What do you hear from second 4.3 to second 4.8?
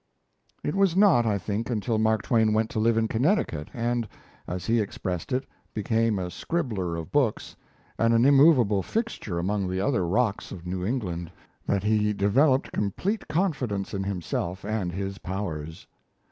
as he